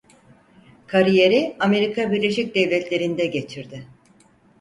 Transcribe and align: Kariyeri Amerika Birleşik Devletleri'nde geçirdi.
Kariyeri 0.87 1.53
Amerika 1.59 2.11
Birleşik 2.11 2.55
Devletleri'nde 2.55 3.25
geçirdi. 3.25 3.87